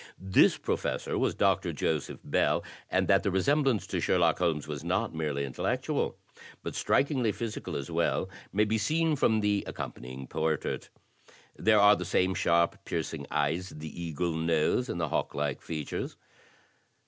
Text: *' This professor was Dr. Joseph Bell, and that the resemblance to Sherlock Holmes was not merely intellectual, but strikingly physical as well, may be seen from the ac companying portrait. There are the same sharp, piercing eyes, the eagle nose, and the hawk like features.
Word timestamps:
*' 0.09 0.19
This 0.35 0.57
professor 0.57 1.15
was 1.15 1.35
Dr. 1.35 1.71
Joseph 1.71 2.21
Bell, 2.23 2.63
and 2.89 3.07
that 3.07 3.21
the 3.21 3.29
resemblance 3.29 3.85
to 3.85 3.99
Sherlock 3.99 4.39
Holmes 4.39 4.67
was 4.67 4.83
not 4.83 5.13
merely 5.13 5.45
intellectual, 5.45 6.17
but 6.63 6.73
strikingly 6.73 7.31
physical 7.31 7.75
as 7.75 7.91
well, 7.91 8.27
may 8.51 8.65
be 8.65 8.79
seen 8.79 9.15
from 9.15 9.41
the 9.41 9.63
ac 9.67 9.73
companying 9.73 10.25
portrait. 10.25 10.89
There 11.55 11.79
are 11.79 11.95
the 11.95 12.03
same 12.03 12.33
sharp, 12.33 12.79
piercing 12.83 13.27
eyes, 13.29 13.69
the 13.69 14.01
eagle 14.03 14.33
nose, 14.33 14.89
and 14.89 14.99
the 14.99 15.09
hawk 15.09 15.35
like 15.35 15.61
features. 15.61 16.17